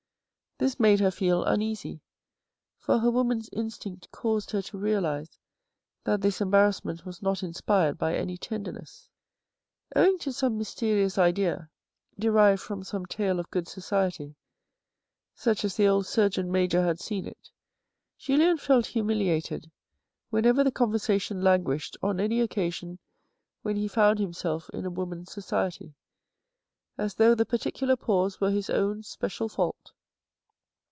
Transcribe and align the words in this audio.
This 0.63 0.79
made 0.79 0.99
her 0.99 1.09
feel 1.09 1.43
un 1.45 1.63
easy, 1.63 2.01
for 2.77 2.99
her 2.99 3.09
woman's 3.09 3.49
instinct 3.51 4.11
caused 4.11 4.51
her 4.51 4.61
to 4.61 4.77
realise 4.77 5.39
that 6.03 6.21
this 6.21 6.39
embarrassment 6.39 7.03
was 7.03 7.19
not 7.19 7.41
inspired 7.41 7.97
by 7.97 8.13
any 8.15 8.37
tenderness. 8.37 9.09
Owing 9.95 10.19
to 10.19 10.31
some 10.31 10.59
mysterious 10.59 11.17
idea, 11.17 11.71
derived 12.19 12.61
from 12.61 12.83
some 12.83 13.07
tale 13.07 13.39
of 13.39 13.49
good 13.49 13.67
society, 13.67 14.35
such 15.33 15.65
as 15.65 15.77
the 15.77 15.87
old 15.87 16.05
Surgeon 16.05 16.51
Major 16.51 16.83
had 16.83 16.99
seen 16.99 17.25
it, 17.25 17.49
Julien 18.19 18.59
felt 18.59 18.85
humiliated 18.85 19.71
whenever 20.29 20.63
the 20.63 20.71
conversation 20.71 21.41
languished 21.41 21.97
on 22.03 22.19
any 22.19 22.39
occasion 22.39 22.99
when 23.63 23.77
he 23.77 23.87
found 23.87 24.19
himself 24.19 24.69
in 24.69 24.85
a 24.85 24.91
woman's 24.91 25.31
society, 25.31 25.95
as 26.99 27.15
though 27.15 27.33
the 27.33 27.47
particular 27.47 27.95
pause 27.95 28.39
were 28.39 28.51
his 28.51 28.69
own 28.69 29.01
special 29.01 29.49
fault. 29.49 29.93